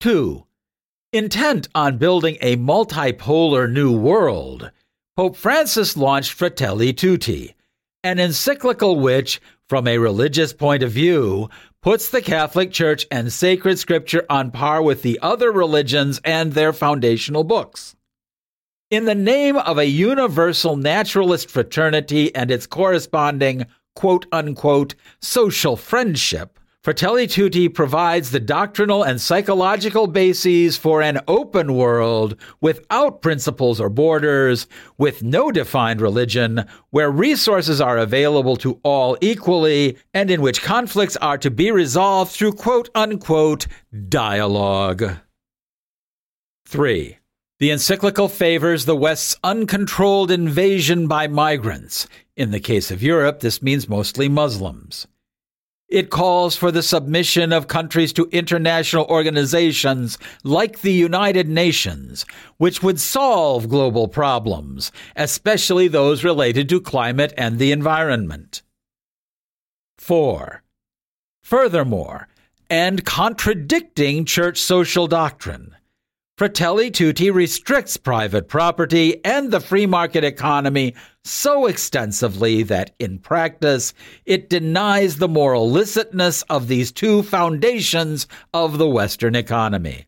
2. 0.00 0.44
Intent 1.14 1.68
on 1.74 1.96
building 1.96 2.36
a 2.42 2.56
multipolar 2.56 3.72
new 3.72 3.98
world, 3.98 4.72
Pope 5.16 5.36
Francis 5.36 5.96
launched 5.96 6.34
Fratelli 6.34 6.92
Tutti, 6.92 7.54
an 8.04 8.18
encyclical 8.18 9.00
which, 9.00 9.40
from 9.70 9.88
a 9.88 9.96
religious 9.96 10.52
point 10.52 10.82
of 10.82 10.92
view, 10.92 11.48
puts 11.86 12.08
the 12.08 12.20
Catholic 12.20 12.72
Church 12.72 13.06
and 13.12 13.32
sacred 13.32 13.78
scripture 13.78 14.26
on 14.28 14.50
par 14.50 14.82
with 14.82 15.02
the 15.02 15.20
other 15.22 15.52
religions 15.52 16.20
and 16.24 16.52
their 16.52 16.72
foundational 16.72 17.44
books. 17.44 17.94
In 18.90 19.04
the 19.04 19.14
name 19.14 19.56
of 19.56 19.78
a 19.78 19.84
universal 19.86 20.74
naturalist 20.74 21.48
fraternity 21.48 22.34
and 22.34 22.50
its 22.50 22.66
corresponding 22.66 23.66
quote 23.94 24.26
unquote 24.32 24.96
social 25.20 25.76
friendship, 25.76 26.58
Fratelli 26.86 27.26
Tutti 27.26 27.68
provides 27.68 28.30
the 28.30 28.38
doctrinal 28.38 29.02
and 29.02 29.20
psychological 29.20 30.06
bases 30.06 30.76
for 30.76 31.02
an 31.02 31.18
open 31.26 31.74
world 31.74 32.36
without 32.60 33.22
principles 33.22 33.80
or 33.80 33.88
borders, 33.88 34.68
with 34.96 35.20
no 35.20 35.50
defined 35.50 36.00
religion, 36.00 36.64
where 36.90 37.10
resources 37.10 37.80
are 37.80 37.98
available 37.98 38.54
to 38.58 38.78
all 38.84 39.18
equally, 39.20 39.98
and 40.14 40.30
in 40.30 40.40
which 40.40 40.62
conflicts 40.62 41.16
are 41.16 41.36
to 41.38 41.50
be 41.50 41.72
resolved 41.72 42.30
through 42.30 42.52
quote 42.52 42.88
unquote 42.94 43.66
dialogue. 44.08 45.16
3. 46.66 47.18
The 47.58 47.70
encyclical 47.72 48.28
favors 48.28 48.84
the 48.84 48.94
West's 48.94 49.34
uncontrolled 49.42 50.30
invasion 50.30 51.08
by 51.08 51.26
migrants. 51.26 52.06
In 52.36 52.52
the 52.52 52.60
case 52.60 52.92
of 52.92 53.02
Europe, 53.02 53.40
this 53.40 53.60
means 53.60 53.88
mostly 53.88 54.28
Muslims. 54.28 55.08
It 55.88 56.10
calls 56.10 56.56
for 56.56 56.72
the 56.72 56.82
submission 56.82 57.52
of 57.52 57.68
countries 57.68 58.12
to 58.14 58.28
international 58.32 59.06
organizations 59.06 60.18
like 60.42 60.80
the 60.80 60.92
United 60.92 61.48
Nations, 61.48 62.26
which 62.56 62.82
would 62.82 62.98
solve 62.98 63.68
global 63.68 64.08
problems, 64.08 64.90
especially 65.14 65.86
those 65.86 66.24
related 66.24 66.68
to 66.70 66.80
climate 66.80 67.32
and 67.38 67.58
the 67.58 67.70
environment. 67.70 68.62
4. 69.98 70.62
Furthermore, 71.44 72.26
and 72.68 73.04
contradicting 73.04 74.24
church 74.24 74.58
social 74.58 75.06
doctrine, 75.06 75.76
Fratelli 76.36 76.90
Tutti 76.90 77.30
restricts 77.30 77.96
private 77.96 78.48
property 78.48 79.24
and 79.24 79.50
the 79.50 79.60
free 79.60 79.86
market 79.86 80.22
economy 80.22 80.94
so 81.26 81.66
extensively 81.66 82.62
that, 82.64 82.94
in 82.98 83.18
practice, 83.18 83.92
it 84.24 84.48
denies 84.48 85.16
the 85.16 85.28
moral 85.28 85.70
licitness 85.70 86.44
of 86.48 86.68
these 86.68 86.92
two 86.92 87.22
foundations 87.22 88.26
of 88.54 88.78
the 88.78 88.88
Western 88.88 89.34
economy. 89.34 90.06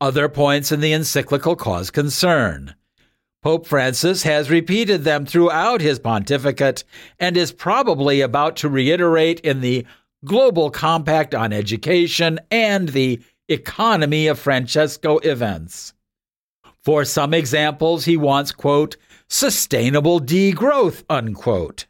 Other 0.00 0.28
points 0.28 0.70
in 0.70 0.80
the 0.80 0.92
encyclical 0.92 1.56
cause 1.56 1.90
concern. 1.90 2.74
Pope 3.42 3.66
Francis 3.66 4.22
has 4.24 4.50
repeated 4.50 5.04
them 5.04 5.24
throughout 5.24 5.80
his 5.80 5.98
pontificate 5.98 6.84
and 7.18 7.36
is 7.36 7.52
probably 7.52 8.20
about 8.20 8.56
to 8.56 8.68
reiterate 8.68 9.40
in 9.40 9.60
the 9.60 9.86
Global 10.24 10.70
Compact 10.70 11.34
on 11.34 11.52
Education 11.52 12.40
and 12.50 12.88
the 12.88 13.20
economy 13.48 14.26
of 14.26 14.38
Francesco 14.38 15.18
events. 15.18 15.94
For 16.88 17.04
some 17.04 17.34
examples, 17.34 18.06
he 18.06 18.16
wants, 18.16 18.50
quote, 18.50 18.96
sustainable 19.28 20.20
degrowth, 20.20 21.04
unquote, 21.10 21.84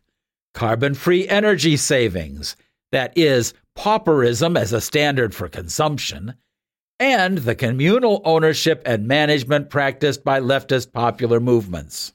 carbon 0.54 0.94
free 0.94 1.28
energy 1.28 1.76
savings, 1.76 2.56
that 2.90 3.16
is, 3.16 3.54
pauperism 3.76 4.58
as 4.58 4.72
a 4.72 4.80
standard 4.80 5.36
for 5.36 5.48
consumption, 5.48 6.34
and 6.98 7.38
the 7.38 7.54
communal 7.54 8.22
ownership 8.24 8.82
and 8.84 9.06
management 9.06 9.70
practiced 9.70 10.24
by 10.24 10.40
leftist 10.40 10.92
popular 10.92 11.38
movements. 11.38 12.12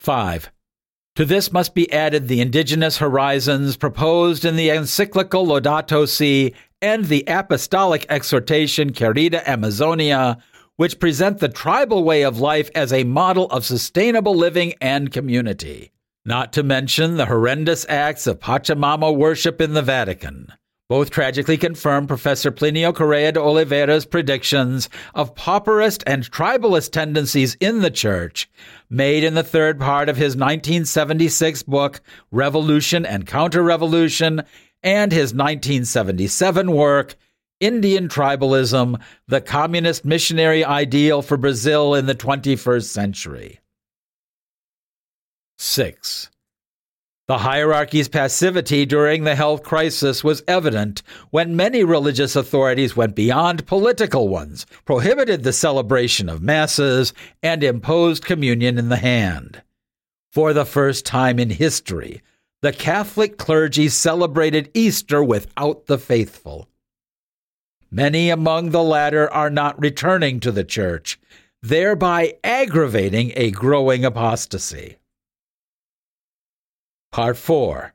5. 0.00 0.52
To 1.16 1.24
this 1.24 1.52
must 1.52 1.74
be 1.74 1.90
added 1.90 2.28
the 2.28 2.42
indigenous 2.42 2.98
horizons 2.98 3.78
proposed 3.78 4.44
in 4.44 4.56
the 4.56 4.68
encyclical 4.68 5.46
Laudato 5.46 6.06
Si 6.06 6.52
and 6.82 7.06
the 7.06 7.24
apostolic 7.26 8.04
exhortation 8.10 8.92
Querida 8.92 9.42
Amazonia, 9.48 10.36
which 10.76 10.98
present 10.98 11.38
the 11.38 11.48
tribal 11.48 12.04
way 12.04 12.22
of 12.22 12.38
life 12.38 12.70
as 12.74 12.92
a 12.92 13.04
model 13.04 13.46
of 13.46 13.64
sustainable 13.64 14.34
living 14.34 14.74
and 14.80 15.12
community. 15.12 15.92
Not 16.24 16.52
to 16.52 16.62
mention 16.62 17.16
the 17.16 17.26
horrendous 17.26 17.84
acts 17.88 18.26
of 18.26 18.38
Pachamama 18.38 19.14
worship 19.16 19.60
in 19.60 19.74
the 19.74 19.82
Vatican. 19.82 20.52
Both 20.88 21.10
tragically 21.10 21.56
confirm 21.56 22.06
Professor 22.06 22.52
Plinio 22.52 22.94
Correa 22.94 23.32
de 23.32 23.40
Oliveira's 23.40 24.04
predictions 24.04 24.90
of 25.14 25.34
pauperist 25.34 26.02
and 26.06 26.30
tribalist 26.30 26.90
tendencies 26.90 27.56
in 27.60 27.80
the 27.80 27.90
church, 27.90 28.50
made 28.90 29.24
in 29.24 29.34
the 29.34 29.42
third 29.42 29.80
part 29.80 30.08
of 30.08 30.16
his 30.16 30.36
1976 30.36 31.62
book, 31.62 32.02
Revolution 32.30 33.06
and 33.06 33.26
Counter 33.26 33.62
Revolution, 33.62 34.42
and 34.82 35.12
his 35.12 35.32
1977 35.32 36.70
work, 36.72 37.16
Indian 37.62 38.08
Tribalism 38.08 39.00
The 39.28 39.40
Communist 39.40 40.04
Missionary 40.04 40.64
Ideal 40.64 41.22
for 41.22 41.36
Brazil 41.36 41.94
in 41.94 42.06
the 42.06 42.14
21st 42.14 42.86
Century. 42.86 43.60
6. 45.58 46.28
The 47.28 47.38
hierarchy's 47.38 48.08
passivity 48.08 48.84
during 48.84 49.22
the 49.22 49.36
health 49.36 49.62
crisis 49.62 50.24
was 50.24 50.42
evident 50.48 51.04
when 51.30 51.54
many 51.54 51.84
religious 51.84 52.34
authorities 52.34 52.96
went 52.96 53.14
beyond 53.14 53.64
political 53.68 54.26
ones, 54.28 54.66
prohibited 54.84 55.44
the 55.44 55.52
celebration 55.52 56.28
of 56.28 56.42
masses, 56.42 57.14
and 57.44 57.62
imposed 57.62 58.24
communion 58.24 58.76
in 58.76 58.88
the 58.88 58.96
hand. 58.96 59.62
For 60.32 60.52
the 60.52 60.66
first 60.66 61.06
time 61.06 61.38
in 61.38 61.50
history, 61.50 62.22
the 62.60 62.72
Catholic 62.72 63.38
clergy 63.38 63.88
celebrated 63.88 64.68
Easter 64.74 65.22
without 65.22 65.86
the 65.86 65.98
faithful. 65.98 66.66
Many 67.94 68.30
among 68.30 68.70
the 68.70 68.82
latter 68.82 69.30
are 69.30 69.50
not 69.50 69.78
returning 69.78 70.40
to 70.40 70.50
the 70.50 70.64
church, 70.64 71.20
thereby 71.62 72.36
aggravating 72.42 73.34
a 73.36 73.50
growing 73.50 74.02
apostasy. 74.02 74.96
Part 77.10 77.36
4 77.36 77.92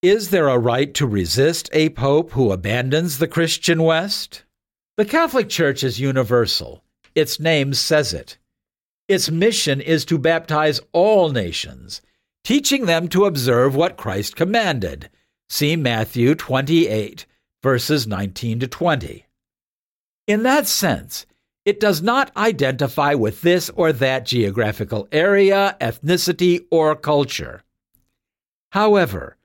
Is 0.00 0.30
there 0.30 0.46
a 0.46 0.60
right 0.60 0.94
to 0.94 1.08
resist 1.08 1.68
a 1.72 1.88
pope 1.88 2.30
who 2.30 2.52
abandons 2.52 3.18
the 3.18 3.26
Christian 3.26 3.82
West? 3.82 4.44
The 4.96 5.04
Catholic 5.04 5.48
Church 5.48 5.82
is 5.82 5.98
universal. 5.98 6.84
Its 7.16 7.40
name 7.40 7.74
says 7.74 8.14
it. 8.14 8.38
Its 9.08 9.28
mission 9.28 9.80
is 9.80 10.04
to 10.04 10.18
baptize 10.18 10.80
all 10.92 11.30
nations, 11.30 12.00
teaching 12.44 12.86
them 12.86 13.08
to 13.08 13.24
observe 13.24 13.74
what 13.74 13.96
Christ 13.96 14.36
commanded. 14.36 15.10
See 15.48 15.74
Matthew 15.74 16.36
28, 16.36 17.26
verses 17.62 18.06
19 18.06 18.60
to 18.60 18.66
20. 18.68 19.26
In 20.26 20.42
that 20.44 20.66
sense, 20.66 21.26
it 21.64 21.80
does 21.80 22.00
not 22.00 22.34
identify 22.36 23.14
with 23.14 23.42
this 23.42 23.68
or 23.70 23.92
that 23.92 24.26
geographical 24.26 25.08
area, 25.12 25.76
ethnicity, 25.80 26.64
or 26.70 26.96
culture. 26.96 27.62
However, 28.72 29.36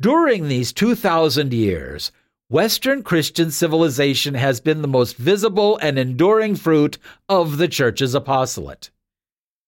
during 0.00 0.48
these 0.48 0.72
2,000 0.72 1.52
years, 1.52 2.10
Western 2.48 3.04
Christian 3.04 3.52
civilization 3.52 4.34
has 4.34 4.60
been 4.60 4.82
the 4.82 4.88
most 4.88 5.16
visible 5.16 5.78
and 5.78 5.98
enduring 5.98 6.56
fruit 6.56 6.98
of 7.28 7.58
the 7.58 7.68
Church's 7.68 8.14
apostolate. 8.14 8.90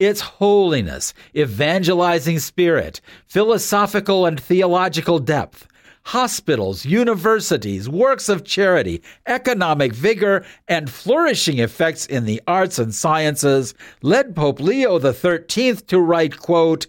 Its 0.00 0.20
holiness, 0.20 1.14
evangelizing 1.36 2.40
spirit, 2.40 3.00
philosophical 3.26 4.26
and 4.26 4.40
theological 4.40 5.20
depth, 5.20 5.68
hospitals, 6.04 6.84
universities, 6.84 7.88
works 7.88 8.28
of 8.28 8.44
charity, 8.44 9.02
economic 9.26 9.92
vigor, 9.92 10.44
and 10.68 10.90
flourishing 10.90 11.58
effects 11.58 12.06
in 12.06 12.24
the 12.24 12.40
arts 12.46 12.78
and 12.78 12.94
sciences 12.94 13.74
led 14.02 14.34
Pope 14.34 14.60
Leo 14.60 14.98
XIII 14.98 15.76
to 15.76 15.98
write, 16.00 16.38
quote, 16.38 16.86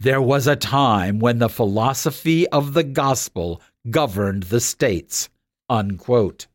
there 0.00 0.22
was 0.22 0.46
a 0.46 0.54
time 0.54 1.18
when 1.18 1.38
the 1.38 1.48
philosophy 1.48 2.46
of 2.48 2.72
the 2.72 2.84
gospel 2.84 3.60
governed 3.90 4.44
the 4.44 4.60
states. 4.60 5.28
Unquote. 5.68 6.46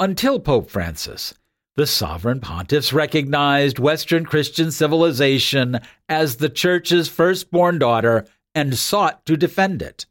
Until 0.00 0.40
Pope 0.40 0.68
Francis, 0.68 1.34
the 1.76 1.86
sovereign 1.86 2.40
pontiffs 2.40 2.92
recognized 2.92 3.78
Western 3.78 4.24
Christian 4.24 4.72
civilization 4.72 5.78
as 6.08 6.36
the 6.36 6.48
Church's 6.48 7.08
firstborn 7.08 7.78
daughter 7.78 8.26
and 8.54 8.76
sought 8.76 9.24
to 9.26 9.36
defend 9.36 9.80
it. 9.80 10.06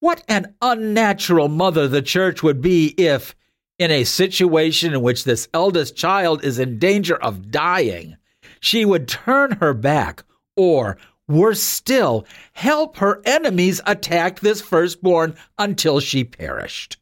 What 0.00 0.22
an 0.28 0.54
unnatural 0.60 1.48
mother 1.48 1.88
the 1.88 2.02
Church 2.02 2.42
would 2.42 2.60
be 2.60 2.88
if, 2.98 3.34
in 3.78 3.90
a 3.90 4.04
situation 4.04 4.92
in 4.92 5.02
which 5.02 5.24
this 5.24 5.48
eldest 5.54 5.96
child 5.96 6.44
is 6.44 6.58
in 6.58 6.78
danger 6.78 7.16
of 7.16 7.50
dying, 7.50 8.16
she 8.60 8.84
would 8.84 9.08
turn 9.08 9.52
her 9.52 9.72
back 9.74 10.24
or, 10.56 10.98
worse 11.28 11.62
still, 11.62 12.26
help 12.52 12.98
her 12.98 13.22
enemies 13.24 13.80
attack 13.86 14.40
this 14.40 14.60
firstborn 14.60 15.34
until 15.58 16.00
she 16.00 16.24
perished. 16.24 16.98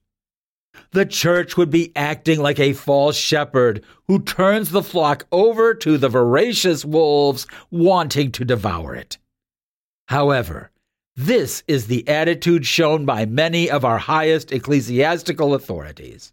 The 0.92 1.06
church 1.06 1.56
would 1.56 1.70
be 1.70 1.92
acting 1.96 2.40
like 2.40 2.60
a 2.60 2.72
false 2.72 3.16
shepherd 3.16 3.84
who 4.06 4.22
turns 4.22 4.70
the 4.70 4.82
flock 4.82 5.26
over 5.32 5.74
to 5.74 5.98
the 5.98 6.08
voracious 6.08 6.84
wolves 6.84 7.46
wanting 7.70 8.30
to 8.32 8.44
devour 8.44 8.94
it. 8.94 9.18
However, 10.08 10.70
this 11.16 11.62
is 11.68 11.86
the 11.86 12.06
attitude 12.08 12.66
shown 12.66 13.04
by 13.06 13.24
many 13.24 13.70
of 13.70 13.84
our 13.84 13.98
highest 13.98 14.50
ecclesiastical 14.50 15.54
authorities. 15.54 16.32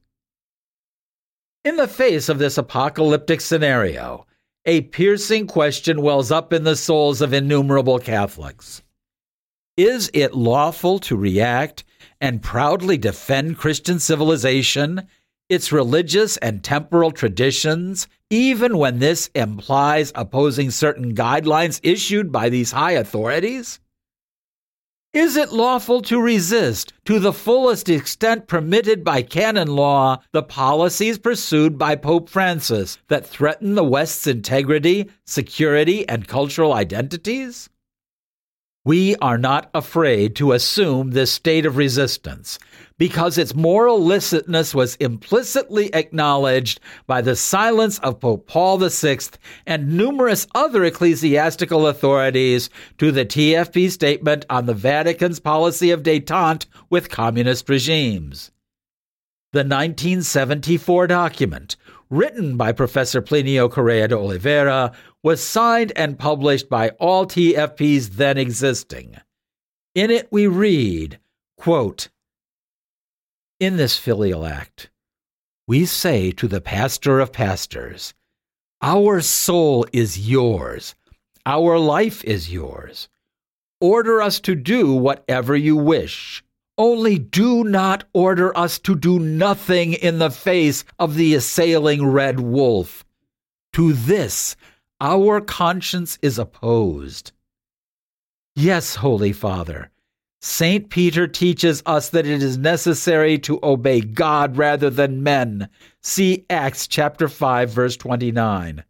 In 1.64 1.76
the 1.76 1.88
face 1.88 2.30
of 2.30 2.40
this 2.40 2.58
apocalyptic 2.58 3.42
scenario, 3.42 4.26
a 4.66 4.82
piercing 4.82 5.46
question 5.46 6.02
wells 6.02 6.32
up 6.32 6.52
in 6.52 6.64
the 6.64 6.76
souls 6.76 7.22
of 7.22 7.34
innumerable 7.34 8.00
Catholics. 8.00 8.82
Is 9.78 10.10
it 10.14 10.34
lawful 10.34 11.00
to 11.00 11.16
react 11.16 11.84
and 12.20 12.42
proudly 12.42 12.98
defend 12.98 13.58
Christian 13.58 14.00
civilization, 14.00 15.08
its 15.50 15.72
religious 15.72 16.38
and 16.38 16.64
temporal 16.64 17.12
traditions, 17.12 18.08
even 18.32 18.78
when 18.78 19.00
this 19.00 19.30
implies 19.36 20.12
opposing 20.16 20.72
certain 20.72 21.16
guidelines 21.16 21.80
issued 21.84 22.32
by 22.32 22.50
these 22.50 22.72
high 22.72 22.94
authorities? 22.94 23.80
Is 25.14 25.36
it 25.36 25.52
lawful 25.52 26.02
to 26.04 26.22
resist, 26.22 26.94
to 27.04 27.20
the 27.20 27.34
fullest 27.34 27.90
extent 27.90 28.48
permitted 28.48 29.04
by 29.04 29.24
canon 29.24 29.68
law, 29.68 30.22
the 30.32 30.42
policies 30.42 31.20
pursued 31.20 31.78
by 31.78 31.98
Pope 31.98 32.30
Francis 32.30 32.98
that 33.10 33.28
threaten 33.28 33.76
the 33.76 33.84
West's 33.84 34.26
integrity, 34.26 35.10
security, 35.26 36.08
and 36.08 36.30
cultural 36.30 36.72
identities? 36.72 37.70
We 38.84 39.16
are 39.18 39.38
not 39.38 39.70
afraid 39.76 40.36
to 40.38 40.54
assume 40.54 41.12
this 41.12 41.32
state 41.32 41.68
of 41.68 41.78
resistance 41.78 42.58
because 42.98 43.38
its 43.38 43.54
moral 43.54 44.00
licitness 44.00 44.74
was 44.74 44.96
implicitly 44.96 45.94
acknowledged 45.94 46.80
by 47.06 47.22
the 47.22 47.36
silence 47.36 48.00
of 48.00 48.20
Pope 48.20 48.48
Paul 48.48 48.80
VI 48.80 49.20
and 49.68 49.96
numerous 49.96 50.48
other 50.56 50.84
ecclesiastical 50.84 51.86
authorities 51.86 52.72
to 52.98 53.12
the 53.12 53.24
TFP 53.24 53.92
statement 53.92 54.48
on 54.50 54.66
the 54.66 54.74
Vatican's 54.74 55.40
policy 55.40 55.92
of 55.92 56.02
detente 56.02 56.66
with 56.90 57.12
communist 57.12 57.70
regimes. 57.70 58.50
The 59.54 59.60
1974 59.60 61.06
document, 61.06 61.76
written 62.12 62.58
by 62.58 62.74
Professor 62.74 63.22
Plinio 63.22 63.72
Correa 63.72 64.10
de 64.10 64.18
Oliveira, 64.18 64.92
was 65.24 65.42
signed 65.42 65.94
and 65.96 66.20
published 66.20 66.70
by 66.70 66.90
all 67.00 67.26
TFPs 67.26 68.10
then 68.10 68.38
existing. 68.38 69.16
In 69.96 70.12
it 70.12 70.28
we 70.32 70.46
read, 70.46 71.20
quote, 71.58 72.10
In 73.60 73.78
this 73.78 73.98
filial 73.98 74.46
act, 74.46 74.90
we 75.68 75.86
say 75.86 76.32
to 76.32 76.48
the 76.48 76.62
pastor 76.62 77.20
of 77.20 77.32
pastors, 77.32 78.14
Our 78.82 79.22
soul 79.22 79.88
is 79.94 80.30
yours, 80.30 80.96
our 81.46 81.80
life 81.80 82.24
is 82.26 82.52
yours. 82.52 83.08
Order 83.80 84.22
us 84.22 84.40
to 84.42 84.54
do 84.54 84.94
whatever 84.94 85.56
you 85.56 85.76
wish. 85.76 86.44
Only 86.84 87.20
do 87.20 87.64
not 87.64 88.06
order 88.12 88.58
us 88.58 88.80
to 88.80 88.96
do 88.96 89.20
nothing 89.20 89.94
in 89.94 90.18
the 90.18 90.32
face 90.32 90.84
of 90.98 91.14
the 91.14 91.36
assailing 91.36 92.08
red 92.08 92.40
wolf. 92.40 93.06
To 93.74 93.94
this 93.94 94.56
our 95.00 95.42
conscience 95.42 96.18
is 96.24 96.40
opposed. 96.40 97.34
Yes, 98.56 98.96
Holy 98.96 99.32
Father, 99.32 99.92
St. 100.42 100.90
Peter 100.90 101.28
teaches 101.28 101.84
us 101.86 102.10
that 102.10 102.26
it 102.26 102.42
is 102.42 102.58
necessary 102.58 103.38
to 103.38 103.60
obey 103.62 104.02
God 104.02 104.58
rather 104.58 104.90
than 104.90 105.22
men. 105.22 105.70
See 106.02 106.48
Acts 106.50 106.88
chapter 106.88 107.28
5 107.28 107.70
verse 107.70 107.96
29. 107.96 108.84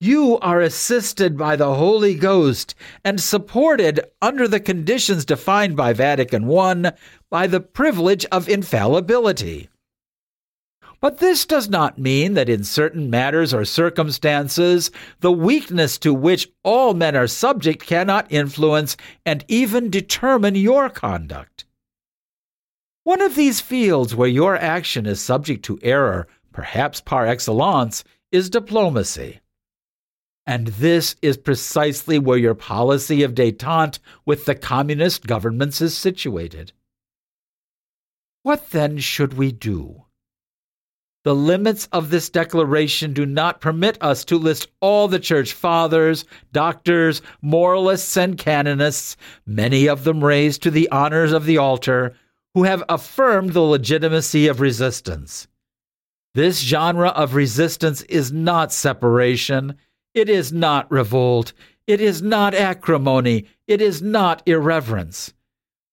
You 0.00 0.38
are 0.40 0.60
assisted 0.60 1.38
by 1.38 1.56
the 1.56 1.74
Holy 1.74 2.14
Ghost 2.14 2.74
and 3.02 3.18
supported 3.18 4.00
under 4.20 4.46
the 4.46 4.60
conditions 4.60 5.24
defined 5.24 5.74
by 5.74 5.94
Vatican 5.94 6.50
I 6.50 6.92
by 7.30 7.46
the 7.46 7.60
privilege 7.60 8.26
of 8.26 8.46
infallibility. 8.46 9.70
But 11.00 11.18
this 11.18 11.46
does 11.46 11.70
not 11.70 11.98
mean 11.98 12.34
that 12.34 12.50
in 12.50 12.62
certain 12.62 13.08
matters 13.08 13.54
or 13.54 13.64
circumstances, 13.64 14.90
the 15.20 15.32
weakness 15.32 15.96
to 15.98 16.12
which 16.12 16.50
all 16.62 16.92
men 16.92 17.16
are 17.16 17.26
subject 17.26 17.86
cannot 17.86 18.30
influence 18.30 18.98
and 19.24 19.46
even 19.48 19.88
determine 19.88 20.56
your 20.56 20.90
conduct. 20.90 21.64
One 23.04 23.22
of 23.22 23.34
these 23.34 23.62
fields 23.62 24.14
where 24.14 24.28
your 24.28 24.56
action 24.56 25.06
is 25.06 25.22
subject 25.22 25.64
to 25.66 25.78
error, 25.80 26.26
perhaps 26.52 27.00
par 27.00 27.26
excellence, 27.26 28.04
is 28.30 28.50
diplomacy. 28.50 29.40
And 30.46 30.68
this 30.68 31.16
is 31.22 31.36
precisely 31.36 32.18
where 32.18 32.38
your 32.38 32.54
policy 32.54 33.22
of 33.24 33.34
detente 33.34 33.98
with 34.24 34.44
the 34.44 34.54
communist 34.54 35.26
governments 35.26 35.80
is 35.80 35.96
situated. 35.96 36.72
What 38.42 38.70
then 38.70 38.98
should 38.98 39.34
we 39.34 39.50
do? 39.50 40.04
The 41.24 41.34
limits 41.34 41.88
of 41.90 42.10
this 42.10 42.30
declaration 42.30 43.12
do 43.12 43.26
not 43.26 43.60
permit 43.60 43.98
us 44.00 44.24
to 44.26 44.38
list 44.38 44.68
all 44.80 45.08
the 45.08 45.18
church 45.18 45.52
fathers, 45.52 46.24
doctors, 46.52 47.20
moralists, 47.42 48.16
and 48.16 48.38
canonists, 48.38 49.16
many 49.44 49.88
of 49.88 50.04
them 50.04 50.22
raised 50.22 50.62
to 50.62 50.70
the 50.70 50.88
honors 50.90 51.32
of 51.32 51.44
the 51.44 51.58
altar, 51.58 52.14
who 52.54 52.62
have 52.62 52.84
affirmed 52.88 53.54
the 53.54 53.60
legitimacy 53.60 54.46
of 54.46 54.60
resistance. 54.60 55.48
This 56.34 56.60
genre 56.60 57.08
of 57.08 57.34
resistance 57.34 58.02
is 58.02 58.30
not 58.30 58.72
separation, 58.72 59.76
it 60.16 60.28
is 60.28 60.52
not 60.52 60.90
revolt, 60.90 61.52
it 61.86 62.00
is 62.00 62.22
not 62.22 62.54
acrimony, 62.54 63.46
it 63.68 63.80
is 63.80 64.02
not 64.02 64.42
irreverence. 64.46 65.32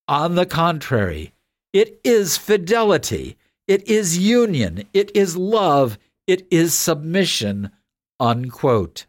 On 0.07 0.35
the 0.35 0.45
contrary, 0.45 1.33
it 1.71 1.99
is 2.03 2.37
fidelity 2.37 3.37
it 3.67 3.87
is 3.87 4.17
union. 4.17 4.83
It 4.93 5.15
is 5.15 5.37
love. 5.37 5.97
It 6.27 6.45
is 6.51 6.73
submission. 6.73 7.71
Unquote. 8.19 9.05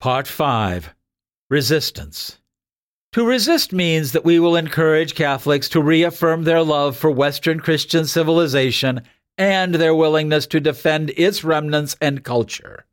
Part 0.00 0.28
5 0.28 0.94
Resistance. 1.50 2.38
To 3.12 3.26
resist 3.26 3.72
means 3.72 4.12
that 4.12 4.24
we 4.24 4.38
will 4.38 4.56
encourage 4.56 5.14
Catholics 5.14 5.68
to 5.70 5.82
reaffirm 5.82 6.44
their 6.44 6.62
love 6.62 6.96
for 6.96 7.10
Western 7.10 7.60
Christian 7.60 8.04
civilization 8.04 9.02
and 9.38 9.74
their 9.74 9.94
willingness 9.94 10.46
to 10.48 10.60
defend 10.60 11.12
its 11.16 11.42
remnants 11.42 11.96
and 12.00 12.22
culture. 12.22 12.84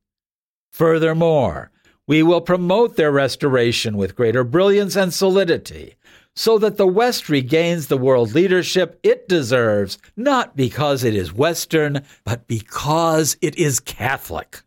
Furthermore, 0.74 1.70
we 2.08 2.24
will 2.24 2.42
promote 2.42 2.96
their 2.96 3.12
restoration 3.12 3.96
with 3.96 4.16
greater 4.16 4.44
brilliance 4.44 4.96
and 4.96 5.14
solidity 5.14 5.96
so 6.36 6.58
that 6.58 6.78
the 6.78 6.88
West 6.88 7.30
regains 7.30 7.88
the 7.88 7.98
world 7.98 8.34
leadership 8.34 9.00
it 9.04 9.30
deserves, 9.30 10.00
not 10.18 10.56
because 10.56 11.04
it 11.04 11.16
is 11.16 11.32
Western, 11.32 12.02
but 12.24 12.48
because 12.48 13.38
it 13.40 13.56
is 13.56 13.80
Catholic. 13.80 14.64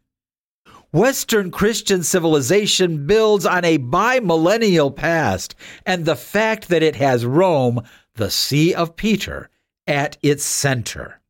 Western 0.92 1.50
Christian 1.50 2.04
civilization 2.04 3.06
builds 3.06 3.44
on 3.44 3.64
a 3.64 3.78
bimillennial 3.78 4.94
past 4.94 5.56
and 5.84 6.04
the 6.04 6.16
fact 6.16 6.68
that 6.68 6.84
it 6.84 6.94
has 6.94 7.26
Rome, 7.26 7.82
the 8.14 8.30
See 8.30 8.72
of 8.72 8.94
Peter, 8.94 9.50
at 9.88 10.16
its 10.22 10.44
center. 10.44 11.20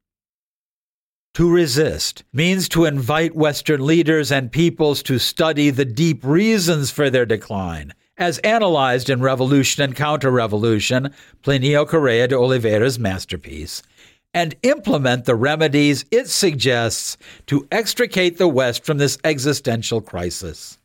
To 1.37 1.51
resist 1.51 2.25
means 2.33 2.66
to 2.70 2.87
invite 2.87 3.37
Western 3.37 3.85
leaders 3.85 4.33
and 4.33 4.51
peoples 4.51 5.03
to 5.03 5.18
study 5.18 5.68
the 5.68 5.85
deep 5.85 6.25
reasons 6.25 6.90
for 6.90 7.11
their 7.11 7.27
decline 7.27 7.92
as 8.16 8.38
analyzed 8.38 9.11
in 9.11 9.20
Revolution 9.20 9.83
and 9.83 9.94
Counter 9.94 10.31
Revolution, 10.31 11.12
Plinio 11.42 11.87
Correa 11.87 12.27
de 12.27 12.35
Oliveira's 12.35 12.99
masterpiece, 12.99 13.83
and 14.33 14.57
implement 14.62 15.27
the 15.27 15.35
remedies 15.35 16.07
it 16.11 16.31
suggests 16.31 17.18
to 17.49 17.68
extricate 17.70 18.38
the 18.38 18.49
West 18.49 18.87
from 18.87 18.96
this 18.96 19.18
existential 19.22 20.01
crisis. 20.01 20.79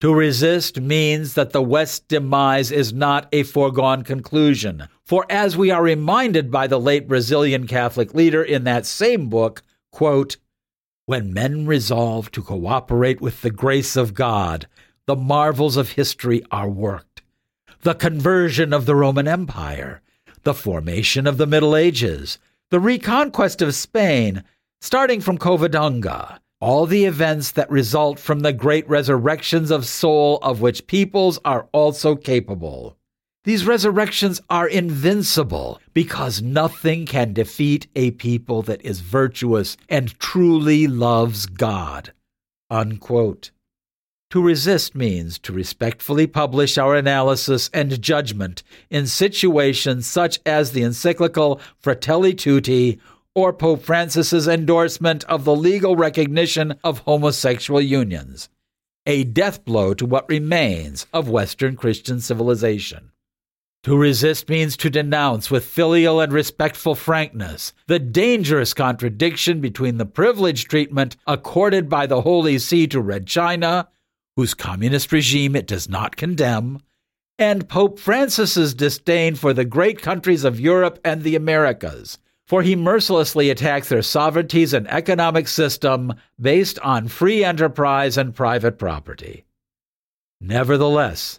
To 0.00 0.14
resist 0.14 0.80
means 0.80 1.34
that 1.34 1.50
the 1.50 1.62
West's 1.62 1.98
demise 1.98 2.70
is 2.70 2.92
not 2.92 3.28
a 3.32 3.42
foregone 3.42 4.04
conclusion. 4.04 4.88
For 5.04 5.26
as 5.28 5.56
we 5.56 5.72
are 5.72 5.82
reminded 5.82 6.52
by 6.52 6.68
the 6.68 6.78
late 6.78 7.08
Brazilian 7.08 7.66
Catholic 7.66 8.14
leader 8.14 8.42
in 8.42 8.62
that 8.64 8.86
same 8.86 9.28
book, 9.28 9.62
quote, 9.90 10.36
when 11.06 11.32
men 11.32 11.66
resolve 11.66 12.30
to 12.32 12.42
cooperate 12.42 13.20
with 13.20 13.42
the 13.42 13.50
grace 13.50 13.96
of 13.96 14.14
God, 14.14 14.68
the 15.06 15.16
marvels 15.16 15.76
of 15.76 15.92
history 15.92 16.44
are 16.52 16.68
worked. 16.68 17.22
The 17.80 17.94
conversion 17.94 18.72
of 18.72 18.86
the 18.86 18.94
Roman 18.94 19.26
Empire, 19.26 20.00
the 20.42 20.54
formation 20.54 21.26
of 21.26 21.38
the 21.38 21.46
Middle 21.46 21.74
Ages, 21.74 22.38
the 22.70 22.78
reconquest 22.78 23.62
of 23.62 23.74
Spain, 23.74 24.44
starting 24.80 25.20
from 25.20 25.38
Covadonga, 25.38 26.38
all 26.60 26.86
the 26.86 27.04
events 27.04 27.52
that 27.52 27.70
result 27.70 28.18
from 28.18 28.40
the 28.40 28.52
great 28.52 28.88
resurrections 28.88 29.70
of 29.70 29.86
soul 29.86 30.38
of 30.42 30.60
which 30.60 30.86
peoples 30.86 31.38
are 31.44 31.68
also 31.72 32.16
capable. 32.16 32.96
These 33.44 33.64
resurrections 33.64 34.40
are 34.50 34.68
invincible 34.68 35.80
because 35.94 36.42
nothing 36.42 37.06
can 37.06 37.32
defeat 37.32 37.86
a 37.94 38.10
people 38.10 38.62
that 38.62 38.84
is 38.84 39.00
virtuous 39.00 39.76
and 39.88 40.18
truly 40.18 40.86
loves 40.86 41.46
God. 41.46 42.12
Unquote. 42.68 43.50
To 44.32 44.42
resist 44.42 44.94
means 44.94 45.38
to 45.38 45.54
respectfully 45.54 46.26
publish 46.26 46.76
our 46.76 46.94
analysis 46.94 47.70
and 47.72 48.02
judgment 48.02 48.62
in 48.90 49.06
situations 49.06 50.06
such 50.06 50.38
as 50.44 50.72
the 50.72 50.82
encyclical 50.82 51.62
Fratelli 51.78 52.34
Tutti 52.34 53.00
or 53.34 53.52
Pope 53.52 53.82
Francis's 53.82 54.48
endorsement 54.48 55.24
of 55.24 55.44
the 55.44 55.54
legal 55.54 55.96
recognition 55.96 56.78
of 56.82 57.00
homosexual 57.00 57.80
unions, 57.80 58.48
a 59.06 59.24
death 59.24 59.64
blow 59.64 59.94
to 59.94 60.06
what 60.06 60.28
remains 60.28 61.06
of 61.12 61.28
Western 61.28 61.76
Christian 61.76 62.20
civilization. 62.20 63.12
To 63.84 63.96
resist 63.96 64.48
means 64.48 64.76
to 64.78 64.90
denounce 64.90 65.50
with 65.50 65.64
filial 65.64 66.20
and 66.20 66.32
respectful 66.32 66.94
frankness 66.94 67.72
the 67.86 67.98
dangerous 67.98 68.74
contradiction 68.74 69.60
between 69.60 69.98
the 69.98 70.06
privileged 70.06 70.68
treatment 70.68 71.16
accorded 71.26 71.88
by 71.88 72.06
the 72.06 72.22
Holy 72.22 72.58
See 72.58 72.86
to 72.88 73.00
Red 73.00 73.26
China 73.26 73.88
whose 74.38 74.54
communist 74.54 75.10
regime 75.10 75.56
it 75.56 75.66
does 75.66 75.88
not 75.88 76.14
condemn, 76.14 76.80
and 77.40 77.68
Pope 77.68 77.98
Francis's 77.98 78.72
disdain 78.72 79.34
for 79.34 79.52
the 79.52 79.64
great 79.64 80.00
countries 80.00 80.44
of 80.44 80.60
Europe 80.60 81.00
and 81.04 81.24
the 81.24 81.34
Americas, 81.34 82.18
for 82.48 82.62
he 82.62 82.74
mercilessly 82.74 83.50
attacks 83.50 83.90
their 83.90 84.00
sovereignties 84.00 84.72
and 84.72 84.90
economic 84.90 85.46
system 85.46 86.14
based 86.40 86.78
on 86.78 87.06
free 87.06 87.44
enterprise 87.44 88.16
and 88.16 88.34
private 88.34 88.78
property. 88.78 89.44
Nevertheless, 90.40 91.38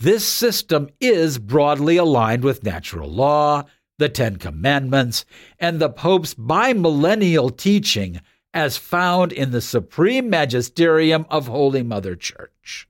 this 0.00 0.26
system 0.26 0.88
is 0.98 1.38
broadly 1.38 1.98
aligned 1.98 2.42
with 2.42 2.64
natural 2.64 3.10
law, 3.10 3.64
the 3.98 4.08
Ten 4.08 4.36
Commandments, 4.36 5.26
and 5.58 5.78
the 5.78 5.90
Pope's 5.90 6.32
bimillennial 6.32 7.54
teaching 7.54 8.22
as 8.54 8.78
found 8.78 9.32
in 9.32 9.50
the 9.50 9.60
Supreme 9.60 10.30
Magisterium 10.30 11.26
of 11.28 11.48
Holy 11.48 11.82
Mother 11.82 12.16
Church. 12.16 12.88